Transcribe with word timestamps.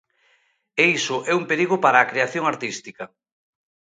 E 0.81 0.83
iso 0.97 1.17
é 1.31 1.33
un 1.39 1.43
perigo 1.51 1.75
para 1.83 1.97
a 1.99 2.09
creación 2.11 2.43
artística. 2.53 3.03